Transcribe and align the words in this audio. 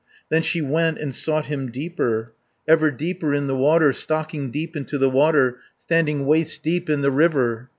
Then 0.29 0.41
she 0.41 0.63
went 0.63 0.97
and 0.97 1.13
sought 1.13 1.45
him 1.45 1.69
deeper, 1.69 2.33
Ever 2.67 2.89
deeper 2.89 3.35
in 3.35 3.45
the 3.45 3.55
water, 3.55 3.93
Stocking 3.93 4.49
deep 4.49 4.75
into 4.75 4.97
the 4.97 5.11
water, 5.11 5.59
Standing 5.77 6.25
waist 6.25 6.63
deep 6.63 6.89
in 6.89 7.01
the 7.03 7.11
water. 7.11 7.69